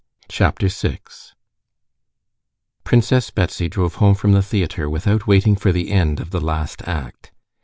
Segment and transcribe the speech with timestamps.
[0.29, 1.35] Chapter 6
[2.83, 6.81] Princess Betsy drove home from the theater, without waiting for the end of the last
[6.87, 7.31] act.